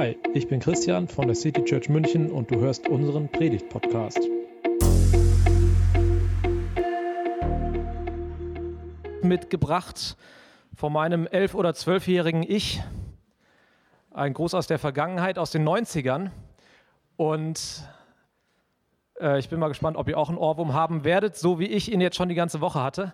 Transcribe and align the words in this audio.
Hi, 0.00 0.16
ich 0.32 0.48
bin 0.48 0.60
Christian 0.60 1.08
von 1.08 1.26
der 1.26 1.34
City 1.34 1.62
Church 1.62 1.90
München 1.90 2.30
und 2.30 2.50
du 2.50 2.58
hörst 2.58 2.88
unseren 2.88 3.28
Predigt-Podcast. 3.28 4.18
Mitgebracht 9.20 10.16
von 10.74 10.90
meinem 10.94 11.26
elf- 11.26 11.54
oder 11.54 11.74
zwölfjährigen 11.74 12.42
Ich, 12.42 12.82
ein 14.10 14.32
Gruß 14.32 14.54
aus 14.54 14.66
der 14.66 14.78
Vergangenheit, 14.78 15.38
aus 15.38 15.50
den 15.50 15.68
90ern. 15.68 16.30
Und 17.18 17.86
äh, 19.20 19.38
ich 19.38 19.50
bin 19.50 19.60
mal 19.60 19.68
gespannt, 19.68 19.98
ob 19.98 20.08
ihr 20.08 20.16
auch 20.16 20.30
einen 20.30 20.38
Ohrwurm 20.38 20.72
haben 20.72 21.04
werdet, 21.04 21.36
so 21.36 21.58
wie 21.58 21.66
ich 21.66 21.92
ihn 21.92 22.00
jetzt 22.00 22.16
schon 22.16 22.30
die 22.30 22.34
ganze 22.34 22.62
Woche 22.62 22.82
hatte. 22.82 23.12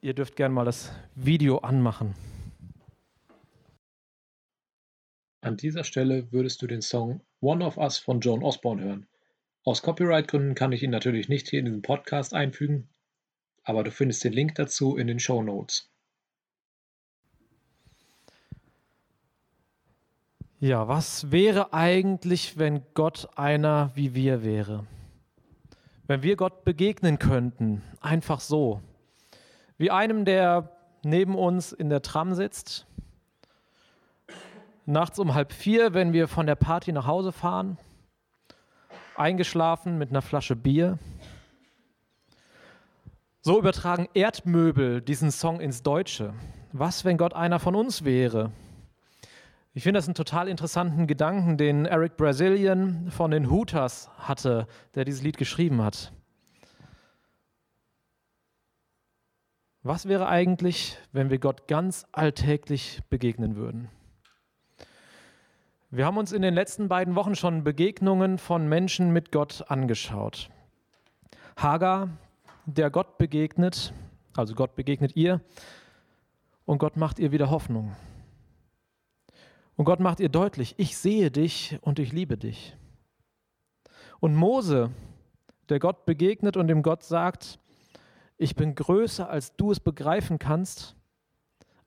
Ihr 0.00 0.14
dürft 0.14 0.34
gerne 0.34 0.52
mal 0.52 0.64
das 0.64 0.90
Video 1.14 1.58
anmachen. 1.58 2.16
An 5.42 5.56
dieser 5.56 5.84
Stelle 5.84 6.30
würdest 6.32 6.60
du 6.60 6.66
den 6.66 6.82
Song 6.82 7.22
One 7.40 7.64
of 7.64 7.78
Us 7.78 7.96
von 7.96 8.20
Joan 8.20 8.42
Osborne 8.42 8.82
hören. 8.82 9.06
Aus 9.64 9.80
Copyright-Gründen 9.82 10.54
kann 10.54 10.72
ich 10.72 10.82
ihn 10.82 10.90
natürlich 10.90 11.30
nicht 11.30 11.48
hier 11.48 11.60
in 11.60 11.64
diesen 11.64 11.82
Podcast 11.82 12.34
einfügen, 12.34 12.88
aber 13.62 13.82
du 13.82 13.90
findest 13.90 14.22
den 14.24 14.34
Link 14.34 14.54
dazu 14.56 14.96
in 14.96 15.06
den 15.06 15.18
Show 15.18 15.42
Notes. 15.42 15.90
Ja, 20.58 20.88
was 20.88 21.32
wäre 21.32 21.72
eigentlich, 21.72 22.58
wenn 22.58 22.82
Gott 22.92 23.28
einer 23.36 23.92
wie 23.94 24.14
wir 24.14 24.42
wäre? 24.42 24.86
Wenn 26.06 26.22
wir 26.22 26.36
Gott 26.36 26.64
begegnen 26.64 27.18
könnten, 27.18 27.80
einfach 28.02 28.40
so. 28.40 28.82
Wie 29.78 29.90
einem, 29.90 30.26
der 30.26 30.76
neben 31.02 31.34
uns 31.34 31.72
in 31.72 31.88
der 31.88 32.02
Tram 32.02 32.34
sitzt, 32.34 32.86
nachts 34.90 35.18
um 35.18 35.34
halb 35.34 35.52
vier, 35.52 35.94
wenn 35.94 36.12
wir 36.12 36.28
von 36.28 36.46
der 36.46 36.56
Party 36.56 36.92
nach 36.92 37.06
Hause 37.06 37.32
fahren, 37.32 37.78
eingeschlafen 39.16 39.98
mit 39.98 40.10
einer 40.10 40.22
Flasche 40.22 40.56
Bier. 40.56 40.98
So 43.40 43.58
übertragen 43.58 44.08
Erdmöbel 44.12 45.00
diesen 45.00 45.30
Song 45.30 45.60
ins 45.60 45.82
Deutsche. 45.82 46.34
Was, 46.72 47.04
wenn 47.04 47.16
Gott 47.16 47.34
einer 47.34 47.58
von 47.58 47.74
uns 47.74 48.04
wäre? 48.04 48.52
Ich 49.72 49.84
finde 49.84 49.98
das 49.98 50.08
einen 50.08 50.14
total 50.14 50.48
interessanten 50.48 51.06
Gedanken, 51.06 51.56
den 51.56 51.86
Eric 51.86 52.16
Brazilian 52.16 53.10
von 53.10 53.30
den 53.30 53.48
Hooters 53.50 54.10
hatte, 54.18 54.66
der 54.94 55.04
dieses 55.04 55.22
Lied 55.22 55.38
geschrieben 55.38 55.80
hat. 55.80 56.12
Was 59.82 60.06
wäre 60.06 60.28
eigentlich, 60.28 60.98
wenn 61.12 61.30
wir 61.30 61.38
Gott 61.38 61.66
ganz 61.66 62.04
alltäglich 62.12 63.00
begegnen 63.08 63.56
würden? 63.56 63.88
Wir 65.92 66.06
haben 66.06 66.18
uns 66.18 66.30
in 66.30 66.42
den 66.42 66.54
letzten 66.54 66.86
beiden 66.86 67.16
Wochen 67.16 67.34
schon 67.34 67.64
Begegnungen 67.64 68.38
von 68.38 68.68
Menschen 68.68 69.12
mit 69.12 69.32
Gott 69.32 69.64
angeschaut. 69.66 70.48
Hagar, 71.56 72.10
der 72.64 72.90
Gott 72.90 73.18
begegnet, 73.18 73.92
also 74.36 74.54
Gott 74.54 74.76
begegnet 74.76 75.16
ihr 75.16 75.40
und 76.64 76.78
Gott 76.78 76.96
macht 76.96 77.18
ihr 77.18 77.32
wieder 77.32 77.50
Hoffnung. 77.50 77.96
Und 79.74 79.84
Gott 79.84 79.98
macht 79.98 80.20
ihr 80.20 80.28
deutlich, 80.28 80.76
ich 80.76 80.96
sehe 80.96 81.32
dich 81.32 81.76
und 81.80 81.98
ich 81.98 82.12
liebe 82.12 82.38
dich. 82.38 82.76
Und 84.20 84.36
Mose, 84.36 84.92
der 85.70 85.80
Gott 85.80 86.06
begegnet 86.06 86.56
und 86.56 86.68
dem 86.68 86.84
Gott 86.84 87.02
sagt, 87.02 87.58
ich 88.36 88.54
bin 88.54 88.76
größer, 88.76 89.28
als 89.28 89.56
du 89.56 89.72
es 89.72 89.80
begreifen 89.80 90.38
kannst, 90.38 90.94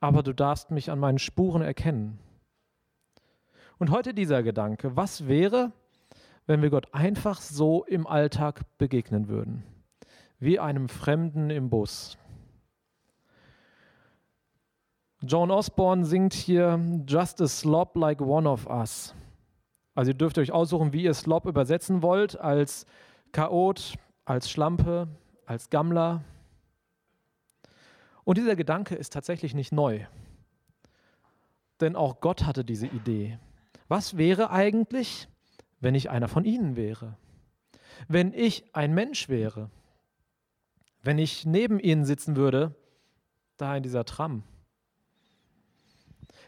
aber 0.02 0.24
du 0.24 0.34
darfst 0.34 0.72
mich 0.72 0.92
an 0.92 1.00
meinen 1.00 1.20
Spuren 1.20 1.62
erkennen. 1.62 2.20
Und 3.80 3.92
heute 3.92 4.14
dieser 4.14 4.44
Gedanke, 4.44 4.96
was 4.96 5.28
wäre, 5.28 5.72
wenn 6.46 6.62
wir 6.62 6.70
Gott 6.70 6.94
einfach 6.94 7.42
so 7.42 7.84
im 7.86 8.06
Alltag 8.08 8.62
begegnen 8.78 9.28
würden, 9.28 9.64
wie 10.40 10.60
einem 10.60 10.90
Fremden 10.90 11.50
im 11.50 11.70
Bus? 11.70 12.18
Joan 15.22 15.52
Osborne 15.52 16.06
singt 16.06 16.34
hier 16.34 16.80
Just 17.08 17.42
a 17.42 17.48
slop 17.48 17.96
like 17.96 18.20
one 18.20 18.50
of 18.50 18.68
us. 18.68 19.16
Also 19.96 20.12
ihr 20.12 20.18
dürft 20.18 20.38
euch 20.38 20.52
aussuchen, 20.52 20.92
wie 20.92 21.04
ihr 21.04 21.14
Slop 21.14 21.46
übersetzen 21.46 22.02
wollt, 22.02 22.40
als 22.40 22.86
Chaot, 23.32 23.94
als 24.26 24.50
Schlampe, 24.50 25.08
als 25.46 25.70
Gammler. 25.70 26.24
Und 28.24 28.38
dieser 28.38 28.56
Gedanke 28.56 28.96
ist 28.96 29.14
tatsächlich 29.14 29.54
nicht 29.54 29.72
neu. 29.72 30.06
Denn 31.80 31.96
auch 31.96 32.20
Gott 32.20 32.46
hatte 32.46 32.66
diese 32.66 32.88
Idee. 32.88 33.40
Was 33.88 34.18
wäre 34.18 34.50
eigentlich, 34.50 35.28
wenn 35.80 35.96
ich 35.96 36.10
einer 36.10 36.28
von 36.28 36.46
ihnen 36.46 36.76
wäre? 36.76 37.18
Wenn 38.08 38.34
ich 38.34 38.64
ein 38.74 38.94
Mensch 38.94 39.30
wäre? 39.30 39.70
Wenn 41.02 41.18
ich 41.18 41.46
neben 41.46 41.80
ihnen 41.80 42.06
sitzen 42.06 42.36
würde, 42.36 42.76
da 43.58 43.76
in 43.76 43.84
dieser 43.84 44.06
Tram? 44.06 44.44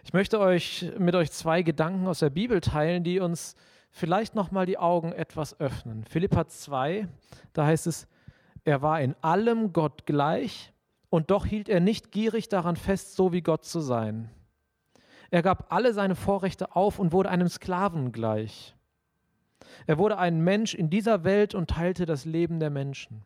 Ich 0.03 0.13
möchte 0.13 0.39
euch 0.39 0.91
mit 0.99 1.15
euch 1.15 1.31
zwei 1.31 1.61
Gedanken 1.61 2.07
aus 2.07 2.19
der 2.19 2.29
Bibel 2.29 2.61
teilen, 2.61 3.03
die 3.03 3.19
uns 3.19 3.55
vielleicht 3.89 4.35
noch 4.35 4.51
mal 4.51 4.65
die 4.65 4.77
Augen 4.77 5.11
etwas 5.11 5.59
öffnen. 5.59 6.03
Philippa 6.03 6.47
2, 6.47 7.07
da 7.53 7.65
heißt 7.65 7.87
es, 7.87 8.07
er 8.63 8.81
war 8.81 9.01
in 9.01 9.15
allem 9.21 9.73
Gott 9.73 10.05
gleich 10.05 10.73
und 11.09 11.31
doch 11.31 11.45
hielt 11.45 11.69
er 11.69 11.79
nicht 11.79 12.11
gierig 12.11 12.49
daran 12.49 12.75
fest, 12.75 13.15
so 13.15 13.31
wie 13.31 13.41
Gott 13.41 13.65
zu 13.65 13.79
sein. 13.79 14.29
Er 15.35 15.41
gab 15.41 15.65
alle 15.69 15.93
seine 15.93 16.15
Vorrechte 16.15 16.77
auf 16.77 16.97
und 16.97 17.11
wurde 17.11 17.29
einem 17.29 17.49
Sklaven 17.49 18.13
gleich. 18.13 18.73
Er 19.85 19.97
wurde 19.97 20.17
ein 20.17 20.39
Mensch 20.39 20.73
in 20.73 20.89
dieser 20.89 21.25
Welt 21.25 21.53
und 21.53 21.71
teilte 21.71 22.05
das 22.05 22.23
Leben 22.23 22.61
der 22.61 22.69
Menschen. 22.69 23.25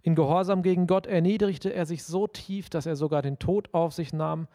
In 0.00 0.14
Gehorsam 0.14 0.62
gegen 0.62 0.86
Gott 0.86 1.06
erniedrigte 1.06 1.70
er 1.70 1.84
sich 1.84 2.02
so 2.02 2.26
tief, 2.26 2.70
dass 2.70 2.86
er 2.86 2.96
sogar 2.96 3.20
den 3.20 3.38
Tod 3.38 3.74
auf 3.74 3.92
sich 3.92 4.14
nahm, 4.14 4.48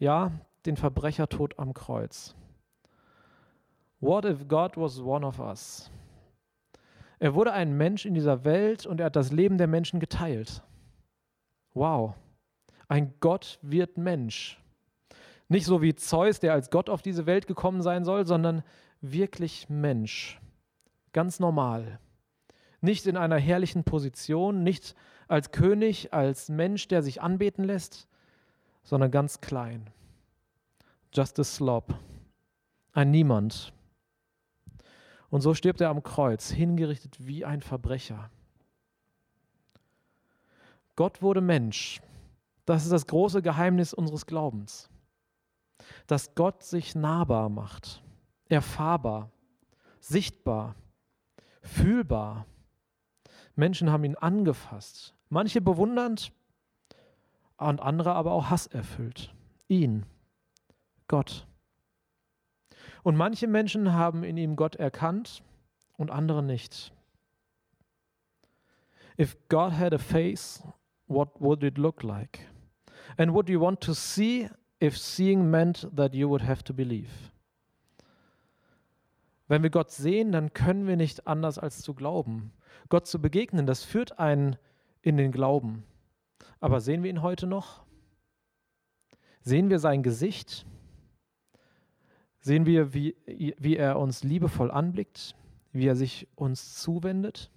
ja, 0.00 0.32
den 0.66 0.76
Verbrechertod 0.76 1.60
am 1.60 1.74
Kreuz. 1.74 2.34
What 4.00 4.24
if 4.24 4.48
God 4.48 4.76
was 4.76 5.00
one 5.00 5.24
of 5.24 5.38
us? 5.38 5.92
Er 7.20 7.36
wurde 7.36 7.52
ein 7.52 7.76
Mensch 7.76 8.04
in 8.04 8.14
dieser 8.14 8.42
Welt 8.42 8.84
und 8.84 8.98
er 8.98 9.06
hat 9.06 9.14
das 9.14 9.30
Leben 9.30 9.58
der 9.58 9.68
Menschen 9.68 10.00
geteilt. 10.00 10.60
Wow, 11.72 12.14
ein 12.88 13.14
Gott 13.20 13.60
wird 13.62 13.96
Mensch. 13.96 14.60
Nicht 15.48 15.64
so 15.64 15.80
wie 15.80 15.94
Zeus, 15.94 16.40
der 16.40 16.52
als 16.52 16.70
Gott 16.70 16.90
auf 16.90 17.00
diese 17.00 17.24
Welt 17.24 17.46
gekommen 17.46 17.82
sein 17.82 18.04
soll, 18.04 18.26
sondern 18.26 18.62
wirklich 19.00 19.68
Mensch. 19.70 20.40
Ganz 21.12 21.40
normal. 21.40 21.98
Nicht 22.82 23.06
in 23.06 23.16
einer 23.16 23.38
herrlichen 23.38 23.82
Position, 23.82 24.62
nicht 24.62 24.94
als 25.26 25.50
König, 25.50 26.12
als 26.12 26.50
Mensch, 26.50 26.86
der 26.88 27.02
sich 27.02 27.22
anbeten 27.22 27.64
lässt, 27.64 28.08
sondern 28.84 29.10
ganz 29.10 29.40
klein. 29.40 29.90
Just 31.12 31.40
a 31.40 31.44
slop. 31.44 31.94
Ein 32.92 33.10
Niemand. 33.10 33.72
Und 35.30 35.40
so 35.40 35.54
stirbt 35.54 35.80
er 35.80 35.88
am 35.88 36.02
Kreuz, 36.02 36.50
hingerichtet 36.50 37.26
wie 37.26 37.44
ein 37.44 37.62
Verbrecher. 37.62 38.30
Gott 40.94 41.22
wurde 41.22 41.40
Mensch. 41.40 42.02
Das 42.66 42.84
ist 42.84 42.92
das 42.92 43.06
große 43.06 43.40
Geheimnis 43.40 43.94
unseres 43.94 44.26
Glaubens 44.26 44.90
dass 46.06 46.34
Gott 46.34 46.62
sich 46.62 46.94
nahbar 46.94 47.48
macht, 47.48 48.02
erfahrbar, 48.48 49.30
sichtbar, 50.00 50.74
fühlbar. 51.62 52.46
Menschen 53.54 53.90
haben 53.90 54.04
ihn 54.04 54.16
angefasst, 54.16 55.14
manche 55.28 55.60
bewundernd 55.60 56.32
und 57.56 57.80
andere 57.80 58.14
aber 58.14 58.32
auch 58.32 58.50
hasserfüllt. 58.50 59.34
Ihn, 59.68 60.06
Gott. 61.08 61.46
Und 63.02 63.16
manche 63.16 63.46
Menschen 63.46 63.92
haben 63.92 64.24
in 64.24 64.36
ihm 64.36 64.56
Gott 64.56 64.76
erkannt 64.76 65.42
und 65.96 66.10
andere 66.10 66.42
nicht. 66.42 66.92
If 69.18 69.36
God 69.48 69.72
had 69.72 69.92
a 69.92 69.98
face, 69.98 70.62
what 71.08 71.40
would 71.40 71.62
it 71.64 71.76
look 71.76 72.02
like? 72.02 72.40
And 73.16 73.34
would 73.34 73.48
you 73.48 73.60
want 73.60 73.80
to 73.80 73.94
see 73.94 74.48
if 74.82 74.96
seeing 74.96 75.50
meant 75.50 75.88
that 75.94 76.14
you 76.14 76.28
would 76.28 76.42
have 76.42 76.62
to 76.64 76.72
believe. 76.72 77.32
Wenn 79.48 79.62
wir 79.62 79.70
Gott 79.70 79.90
sehen, 79.90 80.32
dann 80.32 80.52
können 80.52 80.86
wir 80.86 80.96
nicht 80.96 81.26
anders 81.26 81.58
als 81.58 81.80
zu 81.80 81.94
glauben. 81.94 82.52
Gott 82.90 83.06
zu 83.06 83.20
begegnen, 83.20 83.66
das 83.66 83.82
führt 83.82 84.18
einen 84.18 84.56
in 85.00 85.16
den 85.16 85.32
Glauben. 85.32 85.84
Aber 86.60 86.80
sehen 86.80 87.02
wir 87.02 87.10
ihn 87.10 87.22
heute 87.22 87.46
noch? 87.46 87.84
Sehen 89.40 89.70
wir 89.70 89.78
sein 89.78 90.02
Gesicht? 90.02 90.66
Sehen 92.40 92.66
wir, 92.66 92.92
wie, 92.92 93.16
wie 93.26 93.76
er 93.76 93.98
uns 93.98 94.22
liebevoll 94.22 94.70
anblickt, 94.70 95.34
wie 95.72 95.86
er 95.86 95.96
sich 95.96 96.28
uns 96.34 96.74
zuwendet? 96.80 97.50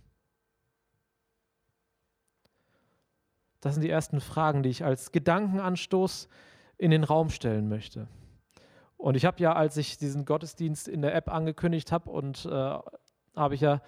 Das 3.59 3.75
sind 3.75 3.83
die 3.83 3.89
ersten 3.89 4.21
Fragen, 4.21 4.63
die 4.63 4.69
ich 4.69 4.83
als 4.83 5.11
Gedankenanstoß 5.11 6.27
in 6.81 6.89
den 6.89 7.03
Raum 7.03 7.29
stellen 7.29 7.69
möchte. 7.69 8.07
Und 8.97 9.15
ich 9.15 9.25
habe 9.25 9.39
ja, 9.39 9.53
als 9.53 9.77
ich 9.77 9.99
diesen 9.99 10.25
Gottesdienst 10.25 10.87
in 10.87 11.03
der 11.03 11.13
App 11.13 11.29
angekündigt 11.29 11.91
habe 11.91 12.09
und 12.09 12.45
äh, 12.45 12.49
habe 13.35 13.53
ich 13.53 13.61
ja 13.61 13.81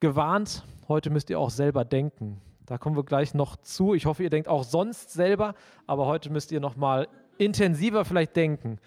gewarnt, 0.00 0.64
heute 0.88 1.10
müsst 1.10 1.28
ihr 1.28 1.38
auch 1.38 1.50
selber 1.50 1.84
denken. 1.84 2.40
Da 2.64 2.78
kommen 2.78 2.96
wir 2.96 3.04
gleich 3.04 3.34
noch 3.34 3.56
zu. 3.56 3.92
Ich 3.92 4.06
hoffe, 4.06 4.22
ihr 4.22 4.30
denkt 4.30 4.48
auch 4.48 4.64
sonst 4.64 5.12
selber, 5.12 5.54
aber 5.86 6.06
heute 6.06 6.30
müsst 6.30 6.52
ihr 6.52 6.60
noch 6.60 6.76
mal 6.76 7.06
intensiver 7.36 8.06
vielleicht 8.06 8.34
denken. 8.34 8.78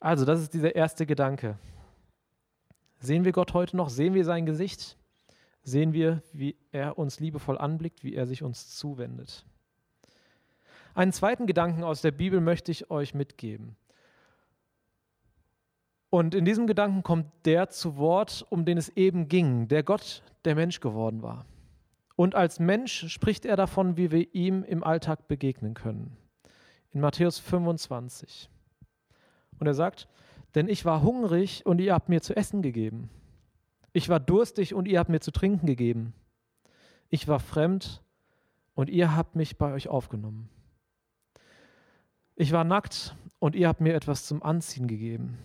Also, 0.00 0.24
das 0.24 0.40
ist 0.40 0.54
dieser 0.54 0.74
erste 0.74 1.04
Gedanke. 1.04 1.58
Sehen 2.98 3.26
wir 3.26 3.32
Gott 3.32 3.52
heute 3.52 3.76
noch? 3.76 3.90
Sehen 3.90 4.14
wir 4.14 4.24
sein 4.24 4.46
Gesicht? 4.46 4.96
Sehen 5.64 5.92
wir, 5.92 6.22
wie 6.32 6.56
er 6.70 6.96
uns 6.96 7.20
liebevoll 7.20 7.58
anblickt, 7.58 8.04
wie 8.04 8.14
er 8.14 8.26
sich 8.26 8.42
uns 8.42 8.74
zuwendet? 8.74 9.44
Einen 10.94 11.12
zweiten 11.12 11.46
Gedanken 11.46 11.84
aus 11.84 12.02
der 12.02 12.10
Bibel 12.10 12.40
möchte 12.40 12.70
ich 12.70 12.90
euch 12.90 13.14
mitgeben. 13.14 13.76
Und 16.10 16.34
in 16.34 16.44
diesem 16.44 16.66
Gedanken 16.66 17.02
kommt 17.02 17.26
der 17.46 17.70
zu 17.70 17.96
Wort, 17.96 18.44
um 18.50 18.66
den 18.66 18.76
es 18.76 18.90
eben 18.90 19.28
ging, 19.28 19.68
der 19.68 19.82
Gott, 19.82 20.22
der 20.44 20.54
Mensch 20.54 20.80
geworden 20.80 21.22
war. 21.22 21.46
Und 22.16 22.34
als 22.34 22.60
Mensch 22.60 23.08
spricht 23.08 23.46
er 23.46 23.56
davon, 23.56 23.96
wie 23.96 24.10
wir 24.10 24.34
ihm 24.34 24.62
im 24.64 24.84
Alltag 24.84 25.26
begegnen 25.28 25.72
können. 25.72 26.18
In 26.90 27.00
Matthäus 27.00 27.38
25. 27.38 28.50
Und 29.58 29.66
er 29.66 29.72
sagt, 29.72 30.06
denn 30.54 30.68
ich 30.68 30.84
war 30.84 31.02
hungrig 31.02 31.64
und 31.64 31.80
ihr 31.80 31.94
habt 31.94 32.10
mir 32.10 32.20
zu 32.20 32.36
essen 32.36 32.60
gegeben. 32.60 33.08
Ich 33.94 34.10
war 34.10 34.20
durstig 34.20 34.74
und 34.74 34.86
ihr 34.86 34.98
habt 34.98 35.08
mir 35.08 35.20
zu 35.20 35.30
trinken 35.30 35.66
gegeben. 35.66 36.12
Ich 37.08 37.28
war 37.28 37.40
fremd 37.40 38.02
und 38.74 38.90
ihr 38.90 39.16
habt 39.16 39.34
mich 39.34 39.56
bei 39.56 39.72
euch 39.72 39.88
aufgenommen. 39.88 40.50
Ich 42.34 42.52
war 42.52 42.64
nackt 42.64 43.14
und 43.38 43.54
ihr 43.54 43.68
habt 43.68 43.80
mir 43.80 43.94
etwas 43.94 44.26
zum 44.26 44.42
Anziehen 44.42 44.86
gegeben. 44.86 45.38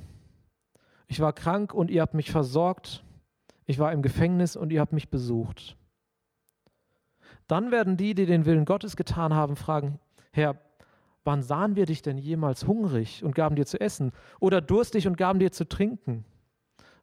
Ich 1.07 1.19
war 1.19 1.33
krank 1.33 1.73
und 1.73 1.89
ihr 1.89 2.01
habt 2.01 2.13
mich 2.13 2.31
versorgt. 2.31 3.03
Ich 3.65 3.79
war 3.79 3.91
im 3.91 4.01
Gefängnis 4.01 4.55
und 4.55 4.71
ihr 4.71 4.79
habt 4.79 4.93
mich 4.93 5.09
besucht. 5.09 5.77
Dann 7.47 7.71
werden 7.71 7.97
die, 7.97 8.13
die 8.13 8.25
den 8.25 8.45
Willen 8.45 8.65
Gottes 8.65 8.95
getan 8.95 9.33
haben, 9.33 9.55
fragen, 9.55 9.99
Herr, 10.31 10.57
wann 11.23 11.41
sahen 11.41 11.75
wir 11.75 11.85
dich 11.85 12.01
denn 12.01 12.17
jemals 12.17 12.67
hungrig 12.67 13.23
und 13.23 13.35
gaben 13.35 13.55
dir 13.55 13.65
zu 13.65 13.79
essen 13.79 14.11
oder 14.39 14.61
durstig 14.61 15.07
und 15.07 15.17
gaben 15.17 15.39
dir 15.39 15.51
zu 15.51 15.67
trinken? 15.67 16.25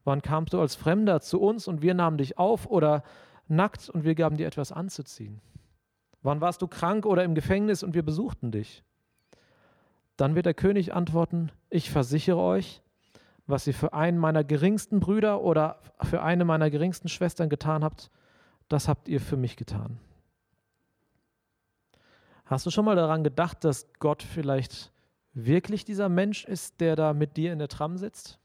Wann 0.05 0.23
kamst 0.23 0.53
du 0.53 0.61
als 0.61 0.75
Fremder 0.77 1.21
zu 1.21 1.41
uns 1.41 1.67
und 1.67 1.83
wir 1.83 1.95
nahmen 1.95 2.19
dich 2.19 2.39
auf 2.39 2.67
oder 2.67 3.03
nackt 3.49 3.89
und 3.89 4.05
wir 4.05 4.15
gaben 4.15 4.37
dir 4.37 4.47
etwas 4.47 4.71
anzuziehen? 4.71 5.41
Wann 6.23 6.41
warst 6.41 6.63
du 6.63 6.69
krank 6.69 7.07
oder 7.07 7.25
im 7.25 7.35
Gefängnis 7.35 7.83
und 7.83 7.95
wir 7.95 8.03
besuchten 8.03 8.51
dich? 8.51 8.83
Dann 10.17 10.35
wird 10.35 10.47
der 10.47 10.55
König 10.55 10.95
antworten, 10.95 11.51
ich 11.71 11.91
versichere 11.91 12.39
euch, 12.39 12.83
was 13.47 13.67
ihr 13.67 13.75
für 13.75 13.93
einen 13.93 14.19
meiner 14.19 14.45
geringsten 14.45 15.01
Brüder 15.01 15.43
oder 15.43 15.81
für 16.03 16.23
eine 16.23 16.45
meiner 16.45 16.71
geringsten 16.71 17.09
Schwestern 17.09 17.49
getan 17.49 17.85
habt, 17.85 18.11
das 18.69 18.89
habt 18.89 19.09
ihr 19.09 19.21
für 19.21 19.37
mich 19.37 19.57
getan. 19.57 19.99
Hast 22.47 22.67
du 22.67 22.71
schon 22.71 22.85
mal 22.85 22.97
daran 22.97 23.25
gedacht, 23.25 23.65
dass 23.65 23.93
Gott 23.99 24.23
vielleicht 24.23 24.93
wirklich 25.33 25.85
dieser 25.85 26.09
Mensch 26.09 26.45
ist, 26.45 26.81
der 26.81 26.97
da 26.97 27.13
mit 27.13 27.37
dir 27.37 27.53
in 27.53 27.59
der 27.59 27.69
Tram 27.69 27.99
sitzt? 27.99 28.39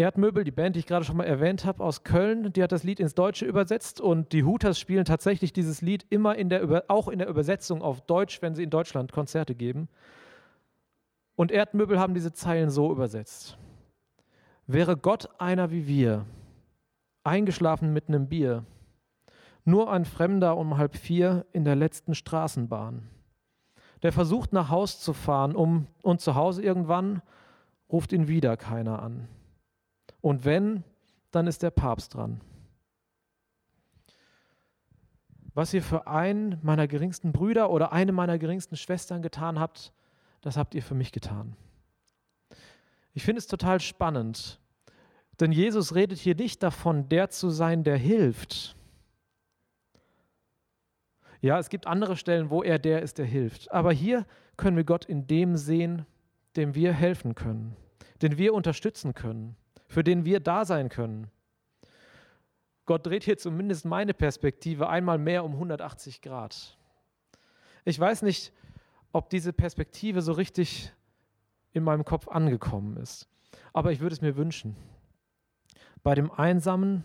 Erdmöbel, 0.00 0.44
die 0.44 0.50
Band, 0.50 0.76
die 0.76 0.80
ich 0.80 0.86
gerade 0.86 1.04
schon 1.04 1.18
mal 1.18 1.24
erwähnt 1.24 1.66
habe, 1.66 1.84
aus 1.84 2.04
Köln, 2.04 2.54
die 2.54 2.62
hat 2.62 2.72
das 2.72 2.84
Lied 2.84 3.00
ins 3.00 3.14
Deutsche 3.14 3.44
übersetzt 3.44 4.00
und 4.00 4.32
die 4.32 4.44
Hooters 4.44 4.78
spielen 4.78 5.04
tatsächlich 5.04 5.52
dieses 5.52 5.82
Lied 5.82 6.06
immer 6.08 6.36
in 6.36 6.48
der, 6.48 6.84
auch 6.88 7.06
in 7.06 7.18
der 7.18 7.28
Übersetzung 7.28 7.82
auf 7.82 8.00
Deutsch, 8.00 8.40
wenn 8.40 8.54
sie 8.54 8.62
in 8.62 8.70
Deutschland 8.70 9.12
Konzerte 9.12 9.54
geben. 9.54 9.90
Und 11.36 11.52
Erdmöbel 11.52 11.98
haben 11.98 12.14
diese 12.14 12.32
Zeilen 12.32 12.70
so 12.70 12.90
übersetzt. 12.90 13.58
Wäre 14.66 14.96
Gott 14.96 15.28
einer 15.38 15.70
wie 15.70 15.86
wir, 15.86 16.24
eingeschlafen 17.22 17.92
mit 17.92 18.08
einem 18.08 18.26
Bier, 18.26 18.64
nur 19.66 19.92
ein 19.92 20.06
Fremder 20.06 20.56
um 20.56 20.78
halb 20.78 20.96
vier 20.96 21.44
in 21.52 21.64
der 21.64 21.76
letzten 21.76 22.14
Straßenbahn, 22.14 23.02
der 24.02 24.12
versucht 24.12 24.54
nach 24.54 24.70
Haus 24.70 24.98
zu 24.98 25.12
fahren, 25.12 25.54
um, 25.54 25.88
und 26.02 26.22
zu 26.22 26.36
Hause 26.36 26.62
irgendwann 26.62 27.20
ruft 27.92 28.12
ihn 28.12 28.28
wieder 28.28 28.56
keiner 28.56 29.02
an. 29.02 29.28
Und 30.20 30.44
wenn, 30.44 30.84
dann 31.30 31.46
ist 31.46 31.62
der 31.62 31.70
Papst 31.70 32.14
dran. 32.14 32.40
Was 35.54 35.74
ihr 35.74 35.82
für 35.82 36.06
einen 36.06 36.58
meiner 36.62 36.86
geringsten 36.86 37.32
Brüder 37.32 37.70
oder 37.70 37.92
eine 37.92 38.12
meiner 38.12 38.38
geringsten 38.38 38.76
Schwestern 38.76 39.22
getan 39.22 39.58
habt, 39.58 39.92
das 40.42 40.56
habt 40.56 40.74
ihr 40.74 40.82
für 40.82 40.94
mich 40.94 41.12
getan. 41.12 41.56
Ich 43.12 43.24
finde 43.24 43.40
es 43.40 43.46
total 43.46 43.80
spannend, 43.80 44.60
denn 45.40 45.52
Jesus 45.52 45.94
redet 45.94 46.18
hier 46.18 46.36
nicht 46.36 46.62
davon, 46.62 47.08
der 47.08 47.30
zu 47.30 47.50
sein, 47.50 47.82
der 47.82 47.96
hilft. 47.96 48.76
Ja, 51.40 51.58
es 51.58 51.70
gibt 51.70 51.86
andere 51.86 52.16
Stellen, 52.16 52.50
wo 52.50 52.62
er 52.62 52.78
der 52.78 53.02
ist, 53.02 53.18
der 53.18 53.26
hilft. 53.26 53.70
Aber 53.72 53.92
hier 53.92 54.26
können 54.56 54.76
wir 54.76 54.84
Gott 54.84 55.06
in 55.06 55.26
dem 55.26 55.56
sehen, 55.56 56.06
dem 56.56 56.74
wir 56.74 56.92
helfen 56.92 57.34
können, 57.34 57.76
den 58.22 58.36
wir 58.36 58.54
unterstützen 58.54 59.14
können, 59.14 59.56
für 59.90 60.04
den 60.04 60.24
wir 60.24 60.38
da 60.38 60.64
sein 60.64 60.88
können. 60.88 61.28
Gott 62.86 63.06
dreht 63.06 63.24
hier 63.24 63.36
zumindest 63.36 63.84
meine 63.84 64.14
Perspektive 64.14 64.88
einmal 64.88 65.18
mehr 65.18 65.44
um 65.44 65.54
180 65.54 66.22
Grad. 66.22 66.78
Ich 67.84 67.98
weiß 67.98 68.22
nicht, 68.22 68.52
ob 69.12 69.30
diese 69.30 69.52
Perspektive 69.52 70.22
so 70.22 70.32
richtig 70.32 70.92
in 71.72 71.82
meinem 71.82 72.04
Kopf 72.04 72.28
angekommen 72.28 72.96
ist. 72.98 73.28
Aber 73.72 73.90
ich 73.90 73.98
würde 73.98 74.14
es 74.14 74.20
mir 74.20 74.36
wünschen. 74.36 74.76
Bei 76.04 76.14
dem 76.14 76.30
Einsamen, 76.30 77.02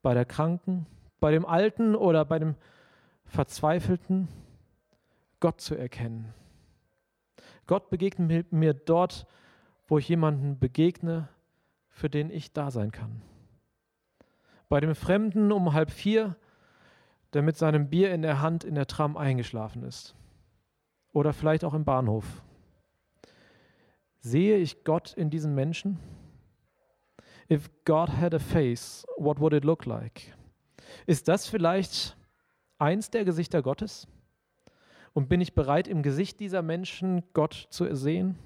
bei 0.00 0.14
der 0.14 0.24
Kranken, 0.24 0.86
bei 1.20 1.32
dem 1.32 1.44
Alten 1.44 1.94
oder 1.94 2.24
bei 2.24 2.38
dem 2.38 2.54
Verzweifelten 3.26 4.28
Gott 5.38 5.60
zu 5.60 5.74
erkennen. 5.74 6.32
Gott 7.66 7.90
begegnet 7.90 8.52
mir 8.52 8.72
dort, 8.72 9.26
wo 9.86 9.98
ich 9.98 10.08
jemanden 10.08 10.58
begegne, 10.58 11.28
für 11.94 12.10
den 12.10 12.28
ich 12.28 12.52
da 12.52 12.70
sein 12.70 12.90
kann. 12.90 13.22
Bei 14.68 14.80
dem 14.80 14.94
Fremden 14.94 15.52
um 15.52 15.72
halb 15.72 15.90
vier, 15.90 16.36
der 17.32 17.42
mit 17.42 17.56
seinem 17.56 17.88
Bier 17.88 18.12
in 18.12 18.22
der 18.22 18.42
Hand 18.42 18.64
in 18.64 18.74
der 18.74 18.86
Tram 18.86 19.16
eingeschlafen 19.16 19.84
ist 19.84 20.14
oder 21.12 21.32
vielleicht 21.32 21.64
auch 21.64 21.72
im 21.72 21.84
Bahnhof. 21.84 22.42
Sehe 24.20 24.56
ich 24.56 24.82
Gott 24.84 25.14
in 25.14 25.30
diesem 25.30 25.54
Menschen? 25.54 26.00
If 27.48 27.70
God 27.84 28.08
had 28.08 28.34
a 28.34 28.38
face, 28.38 29.06
what 29.16 29.38
would 29.38 29.52
it 29.52 29.64
look 29.64 29.84
like? 29.84 30.36
Ist 31.06 31.28
das 31.28 31.46
vielleicht 31.46 32.16
eins 32.78 33.10
der 33.10 33.24
Gesichter 33.24 33.62
Gottes? 33.62 34.08
Und 35.12 35.28
bin 35.28 35.40
ich 35.40 35.54
bereit, 35.54 35.86
im 35.86 36.02
Gesicht 36.02 36.40
dieser 36.40 36.62
Menschen 36.62 37.22
Gott 37.34 37.68
zu 37.70 37.94
sehen? 37.94 38.36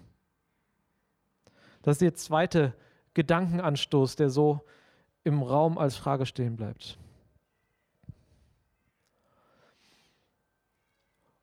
Das 1.81 1.95
ist 1.95 2.03
der 2.03 2.15
zweite 2.15 2.75
Gedankenanstoß, 3.19 4.15
der 4.15 4.31
so 4.31 4.61
im 5.25 5.43
Raum 5.43 5.77
als 5.77 5.97
Frage 5.97 6.25
stehen 6.25 6.55
bleibt. 6.55 6.97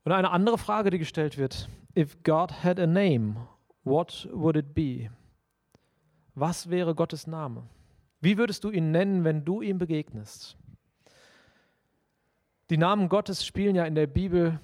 Und 0.05 0.13
eine 0.13 0.31
andere 0.31 0.57
Frage, 0.57 0.89
die 0.89 0.99
gestellt 0.99 1.37
wird, 1.37 1.67
if 1.93 2.23
God 2.23 2.63
had 2.63 2.79
a 2.79 2.87
name, 2.87 3.35
what 3.83 4.25
would 4.31 4.55
it 4.55 4.73
be? 4.73 5.09
Was 6.33 6.69
wäre 6.69 6.95
Gottes 6.95 7.27
Name? 7.27 7.63
Wie 8.21 8.37
würdest 8.37 8.63
du 8.63 8.69
ihn 8.69 8.91
nennen, 8.91 9.25
wenn 9.25 9.43
du 9.43 9.61
ihm 9.61 9.77
begegnest? 9.77 10.55
Die 12.69 12.77
Namen 12.77 13.09
Gottes 13.09 13.45
spielen 13.45 13.75
ja 13.75 13.83
in 13.83 13.95
der 13.95 14.07
Bibel 14.07 14.61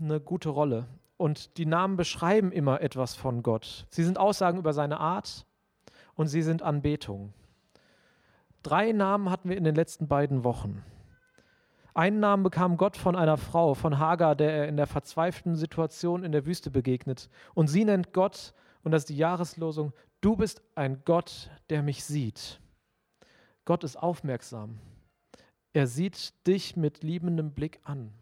eine 0.00 0.18
gute 0.18 0.48
Rolle. 0.48 0.88
Und 1.16 1.58
die 1.58 1.66
Namen 1.66 1.96
beschreiben 1.96 2.50
immer 2.50 2.80
etwas 2.80 3.14
von 3.14 3.44
Gott. 3.44 3.86
Sie 3.90 4.02
sind 4.02 4.18
Aussagen 4.18 4.58
über 4.58 4.72
seine 4.72 4.98
Art 4.98 5.46
und 6.16 6.28
sie 6.28 6.42
sind 6.42 6.62
Anbetung. 6.62 7.32
Drei 8.62 8.92
Namen 8.92 9.30
hatten 9.30 9.48
wir 9.48 9.56
in 9.56 9.64
den 9.64 9.74
letzten 9.74 10.08
beiden 10.08 10.44
Wochen. 10.44 10.82
Einen 11.92 12.18
Namen 12.18 12.42
bekam 12.42 12.76
Gott 12.76 12.96
von 12.96 13.14
einer 13.14 13.36
Frau, 13.36 13.74
von 13.74 13.98
Hagar, 13.98 14.34
der 14.34 14.52
er 14.52 14.68
in 14.68 14.76
der 14.76 14.88
verzweifelten 14.88 15.54
Situation 15.54 16.24
in 16.24 16.32
der 16.32 16.44
Wüste 16.44 16.70
begegnet. 16.70 17.30
Und 17.54 17.68
sie 17.68 17.84
nennt 17.84 18.12
Gott, 18.12 18.52
und 18.82 18.90
das 18.90 19.02
ist 19.02 19.10
die 19.10 19.16
Jahreslosung, 19.16 19.92
du 20.20 20.34
bist 20.34 20.62
ein 20.74 21.02
Gott, 21.04 21.50
der 21.70 21.82
mich 21.82 22.04
sieht. 22.04 22.58
Gott 23.64 23.84
ist 23.84 23.96
aufmerksam. 23.96 24.80
Er 25.72 25.86
sieht 25.86 26.46
dich 26.46 26.76
mit 26.76 27.02
liebendem 27.02 27.52
Blick 27.52 27.80
an. 27.84 28.12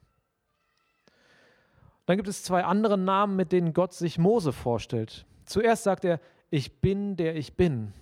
Dann 2.06 2.16
gibt 2.16 2.28
es 2.28 2.42
zwei 2.42 2.64
andere 2.64 2.98
Namen, 2.98 3.36
mit 3.36 3.52
denen 3.52 3.72
Gott 3.72 3.94
sich 3.94 4.18
Mose 4.18 4.52
vorstellt. 4.52 5.24
Zuerst 5.44 5.84
sagt 5.84 6.04
er, 6.04 6.20
ich 6.52 6.82
bin 6.82 7.16
der 7.16 7.34
ich 7.34 7.56
bin. 7.56 7.94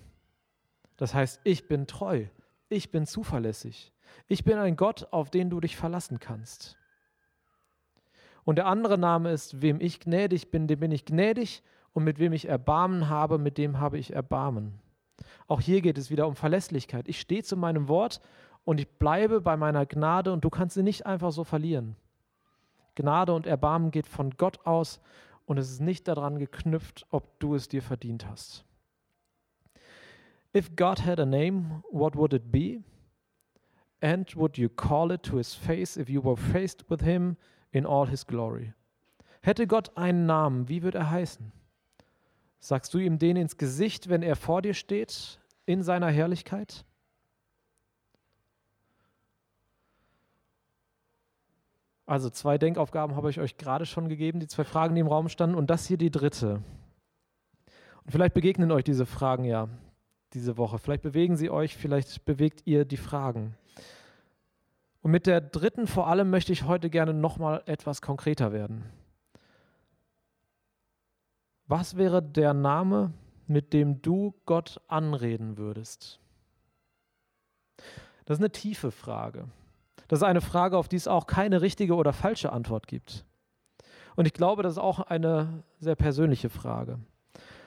Das 0.97 1.13
heißt, 1.13 1.39
ich 1.45 1.69
bin 1.69 1.87
treu, 1.87 2.25
ich 2.67 2.91
bin 2.91 3.05
zuverlässig. 3.05 3.93
Ich 4.27 4.43
bin 4.43 4.57
ein 4.57 4.75
Gott, 4.75 5.07
auf 5.11 5.29
den 5.29 5.49
du 5.49 5.61
dich 5.61 5.77
verlassen 5.77 6.19
kannst. 6.19 6.77
Und 8.43 8.57
der 8.57 8.65
andere 8.65 8.97
Name 8.97 9.31
ist, 9.31 9.61
wem 9.61 9.79
ich 9.79 10.01
gnädig 10.01 10.51
bin, 10.51 10.67
dem 10.67 10.81
bin 10.81 10.91
ich 10.91 11.05
gnädig 11.05 11.63
und 11.93 12.03
mit 12.03 12.19
wem 12.19 12.33
ich 12.33 12.49
Erbarmen 12.49 13.07
habe, 13.07 13.37
mit 13.37 13.57
dem 13.57 13.79
habe 13.79 13.97
ich 13.97 14.11
Erbarmen. 14.11 14.81
Auch 15.47 15.61
hier 15.61 15.81
geht 15.81 15.97
es 15.97 16.11
wieder 16.11 16.27
um 16.27 16.35
Verlässlichkeit. 16.35 17.07
Ich 17.07 17.21
stehe 17.21 17.43
zu 17.43 17.55
meinem 17.55 17.87
Wort 17.87 18.19
und 18.65 18.81
ich 18.81 18.89
bleibe 18.89 19.39
bei 19.39 19.55
meiner 19.55 19.85
Gnade 19.85 20.33
und 20.33 20.43
du 20.43 20.49
kannst 20.49 20.73
sie 20.73 20.83
nicht 20.83 21.05
einfach 21.05 21.31
so 21.31 21.45
verlieren. 21.45 21.95
Gnade 22.95 23.33
und 23.33 23.47
Erbarmen 23.47 23.91
geht 23.91 24.07
von 24.07 24.31
Gott 24.31 24.65
aus 24.65 24.99
und 25.45 25.57
es 25.57 25.71
ist 25.71 25.81
nicht 25.81 26.07
daran 26.07 26.39
geknüpft, 26.39 27.05
ob 27.09 27.39
du 27.39 27.55
es 27.55 27.67
dir 27.67 27.81
verdient 27.81 28.27
hast. 28.27 28.65
If 30.55 30.75
God 30.75 31.05
had 31.05 31.19
a 31.19 31.25
name, 31.25 31.83
what 31.91 32.15
would 32.15 32.33
it 32.33 32.51
be? 32.51 32.83
And 34.01 34.35
would 34.35 34.57
you 34.57 34.67
call 34.67 35.11
it 35.11 35.23
to 35.23 35.37
his 35.37 35.53
face 35.53 35.95
if 35.95 36.09
you 36.09 36.23
were 36.23 36.35
faced 36.35 36.89
with 36.89 37.01
him 37.01 37.37
in 37.71 37.85
all 37.85 38.07
his 38.07 38.25
glory? 38.25 38.73
Hätte 39.41 39.67
Gott 39.67 39.95
einen 39.97 40.25
Namen, 40.25 40.67
wie 40.67 40.83
würde 40.83 40.99
er 40.99 41.11
heißen? 41.11 41.51
Sagst 42.59 42.93
du 42.93 42.99
ihm 42.99 43.17
den 43.17 43.37
ins 43.37 43.57
Gesicht, 43.57 44.09
wenn 44.09 44.21
er 44.21 44.35
vor 44.35 44.61
dir 44.61 44.73
steht, 44.73 45.39
in 45.65 45.83
seiner 45.83 46.09
Herrlichkeit? 46.09 46.85
Also 52.11 52.29
zwei 52.29 52.57
Denkaufgaben 52.57 53.15
habe 53.15 53.29
ich 53.29 53.39
euch 53.39 53.55
gerade 53.55 53.85
schon 53.85 54.09
gegeben, 54.09 54.41
die 54.41 54.47
zwei 54.47 54.65
Fragen, 54.65 54.95
die 54.95 54.99
im 54.99 55.07
Raum 55.07 55.29
standen, 55.29 55.55
und 55.55 55.69
das 55.69 55.87
hier 55.87 55.95
die 55.95 56.11
dritte. 56.11 56.61
Und 58.03 58.11
vielleicht 58.11 58.33
begegnen 58.33 58.69
euch 58.73 58.83
diese 58.83 59.05
Fragen 59.05 59.45
ja 59.45 59.69
diese 60.33 60.57
Woche. 60.57 60.77
Vielleicht 60.77 61.03
bewegen 61.03 61.37
sie 61.37 61.49
euch, 61.49 61.77
vielleicht 61.77 62.25
bewegt 62.25 62.63
ihr 62.65 62.83
die 62.83 62.97
Fragen. 62.97 63.55
Und 65.01 65.11
mit 65.11 65.25
der 65.25 65.39
dritten 65.39 65.87
vor 65.87 66.07
allem 66.07 66.29
möchte 66.29 66.51
ich 66.51 66.65
heute 66.65 66.89
gerne 66.89 67.13
nochmal 67.13 67.63
etwas 67.65 68.01
konkreter 68.01 68.51
werden. 68.51 68.83
Was 71.67 71.95
wäre 71.95 72.21
der 72.21 72.53
Name, 72.53 73.13
mit 73.47 73.71
dem 73.71 74.01
du 74.01 74.35
Gott 74.45 74.81
anreden 74.89 75.55
würdest? 75.55 76.19
Das 78.25 78.37
ist 78.37 78.41
eine 78.41 78.51
tiefe 78.51 78.91
Frage. 78.91 79.47
Das 80.07 80.19
ist 80.19 80.23
eine 80.23 80.41
Frage, 80.41 80.77
auf 80.77 80.87
die 80.87 80.97
es 80.97 81.07
auch 81.07 81.27
keine 81.27 81.61
richtige 81.61 81.95
oder 81.95 82.13
falsche 82.13 82.51
Antwort 82.51 82.87
gibt. 82.87 83.25
Und 84.15 84.25
ich 84.25 84.33
glaube, 84.33 84.63
das 84.63 84.73
ist 84.73 84.79
auch 84.79 84.99
eine 84.99 85.63
sehr 85.79 85.95
persönliche 85.95 86.49
Frage. 86.49 86.99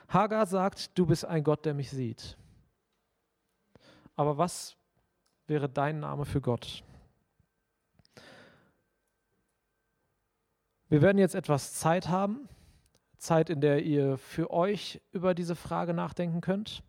Hagar 0.07 0.45
sagt, 0.45 0.97
du 0.97 1.05
bist 1.05 1.25
ein 1.25 1.43
Gott, 1.43 1.65
der 1.65 1.73
mich 1.73 1.89
sieht. 1.89 2.37
Aber 4.15 4.37
was 4.37 4.77
wäre 5.47 5.67
dein 5.67 5.99
Name 5.99 6.25
für 6.25 6.41
Gott? 6.41 6.83
Wir 10.87 11.01
werden 11.01 11.17
jetzt 11.17 11.35
etwas 11.35 11.73
Zeit 11.73 12.09
haben, 12.09 12.47
Zeit, 13.17 13.49
in 13.49 13.59
der 13.59 13.83
ihr 13.83 14.17
für 14.17 14.51
euch 14.51 15.01
über 15.11 15.33
diese 15.33 15.55
Frage 15.55 15.93
nachdenken 15.93 16.41
könnt. 16.41 16.83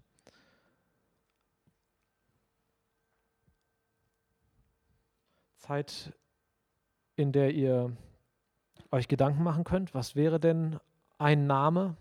Zeit, 5.66 6.12
in 7.16 7.32
der 7.32 7.52
ihr 7.52 7.96
euch 8.92 9.08
Gedanken 9.08 9.42
machen 9.42 9.64
könnt, 9.64 9.94
was 9.94 10.14
wäre 10.14 10.38
denn 10.38 10.78
ein 11.18 11.46
Name, 11.46 11.96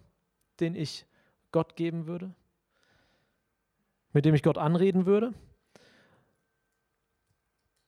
den 0.60 0.76
ich 0.76 1.06
Gott 1.52 1.76
geben 1.76 2.06
würde, 2.06 2.34
mit 4.14 4.26
dem 4.26 4.36
ich 4.36 4.44
Gott 4.44 4.58
anreden 4.58 5.06
würde. 5.06 5.34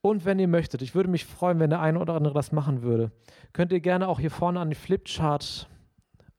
Und 0.01 0.25
wenn 0.25 0.39
ihr 0.39 0.47
möchtet, 0.47 0.81
ich 0.81 0.95
würde 0.95 1.09
mich 1.09 1.25
freuen, 1.25 1.59
wenn 1.59 1.69
der 1.69 1.81
eine 1.81 1.99
oder 1.99 2.15
andere 2.15 2.33
das 2.33 2.51
machen 2.51 2.81
würde, 2.81 3.11
könnt 3.53 3.71
ihr 3.71 3.81
gerne 3.81 4.07
auch 4.07 4.19
hier 4.19 4.31
vorne 4.31 4.59
an 4.59 4.69
die 4.69 4.75
Flipchart 4.75 5.69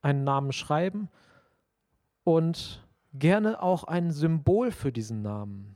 einen 0.01 0.23
Namen 0.23 0.51
schreiben 0.51 1.09
und 2.23 2.85
gerne 3.13 3.61
auch 3.61 3.85
ein 3.85 4.11
Symbol 4.11 4.71
für 4.71 4.91
diesen 4.91 5.21
Namen. 5.21 5.75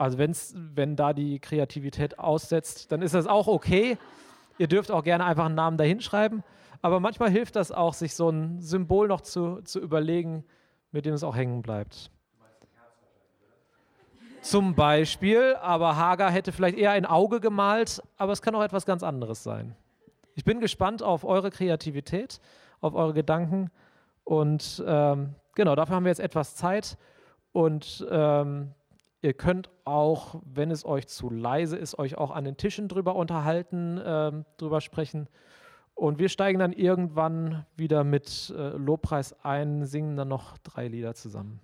Also 0.00 0.16
wenn's, 0.16 0.54
wenn 0.56 0.96
da 0.96 1.12
die 1.12 1.40
Kreativität 1.40 2.18
aussetzt, 2.18 2.90
dann 2.90 3.02
ist 3.02 3.14
das 3.14 3.26
auch 3.26 3.48
okay. 3.48 3.98
Ihr 4.56 4.66
dürft 4.66 4.90
auch 4.90 5.04
gerne 5.04 5.26
einfach 5.26 5.44
einen 5.44 5.56
Namen 5.56 5.76
dahinschreiben. 5.76 6.42
Aber 6.80 7.00
manchmal 7.00 7.28
hilft 7.28 7.54
das 7.54 7.70
auch, 7.70 7.92
sich 7.92 8.14
so 8.14 8.30
ein 8.30 8.62
Symbol 8.62 9.08
noch 9.08 9.20
zu, 9.20 9.60
zu 9.60 9.78
überlegen, 9.78 10.42
mit 10.90 11.04
dem 11.04 11.12
es 11.12 11.22
auch 11.22 11.36
hängen 11.36 11.60
bleibt. 11.60 12.10
Zum 14.40 14.74
Beispiel, 14.74 15.54
aber 15.60 15.96
Hager 15.96 16.30
hätte 16.30 16.52
vielleicht 16.52 16.78
eher 16.78 16.92
ein 16.92 17.04
Auge 17.04 17.38
gemalt, 17.38 18.02
aber 18.16 18.32
es 18.32 18.40
kann 18.40 18.54
auch 18.54 18.62
etwas 18.62 18.86
ganz 18.86 19.02
anderes 19.02 19.42
sein. 19.42 19.76
Ich 20.34 20.44
bin 20.44 20.60
gespannt 20.60 21.02
auf 21.02 21.24
eure 21.24 21.50
Kreativität, 21.50 22.40
auf 22.80 22.94
eure 22.94 23.12
Gedanken 23.12 23.70
und 24.24 24.82
ähm, 24.86 25.34
genau, 25.54 25.74
dafür 25.74 25.96
haben 25.96 26.04
wir 26.04 26.10
jetzt 26.10 26.20
etwas 26.20 26.56
Zeit 26.56 26.96
und 27.52 28.06
ähm, 28.10 28.72
ihr 29.22 29.34
könnt 29.34 29.70
auch, 29.84 30.40
wenn 30.44 30.70
es 30.70 30.84
euch 30.84 31.08
zu 31.08 31.30
leise 31.30 31.76
ist, 31.76 31.98
euch 31.98 32.16
auch 32.16 32.30
an 32.30 32.44
den 32.44 32.56
Tischen 32.56 32.88
drüber 32.88 33.16
unterhalten, 33.16 34.00
ähm, 34.04 34.44
drüber 34.56 34.80
sprechen. 34.80 35.28
Und 35.94 36.18
wir 36.18 36.28
steigen 36.28 36.58
dann 36.58 36.72
irgendwann 36.72 37.66
wieder 37.76 38.04
mit 38.04 38.52
äh, 38.56 38.70
Lobpreis 38.70 39.34
ein, 39.44 39.84
singen 39.84 40.16
dann 40.16 40.28
noch 40.28 40.56
drei 40.58 40.88
Lieder 40.88 41.14
zusammen. 41.14 41.60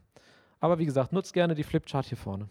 Aber 0.60 0.78
wie 0.78 0.86
gesagt, 0.86 1.12
nutzt 1.12 1.32
gerne 1.32 1.54
die 1.54 1.62
Flipchart 1.62 2.06
hier 2.06 2.18
vorne. 2.18 2.48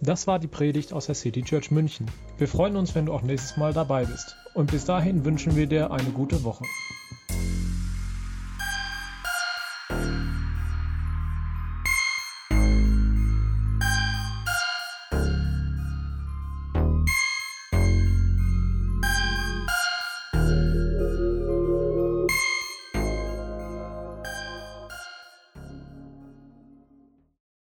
Das 0.00 0.28
war 0.28 0.38
die 0.38 0.46
Predigt 0.46 0.92
aus 0.92 1.06
der 1.06 1.16
City 1.16 1.42
Church 1.42 1.72
München. 1.72 2.06
Wir 2.38 2.46
freuen 2.46 2.76
uns, 2.76 2.94
wenn 2.94 3.06
du 3.06 3.12
auch 3.12 3.22
nächstes 3.22 3.56
Mal 3.56 3.72
dabei 3.72 4.04
bist. 4.04 4.36
Und 4.54 4.70
bis 4.70 4.84
dahin 4.84 5.24
wünschen 5.24 5.56
wir 5.56 5.66
dir 5.66 5.90
eine 5.90 6.10
gute 6.10 6.44
Woche. 6.44 6.64